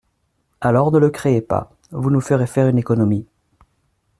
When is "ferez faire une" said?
2.21-2.79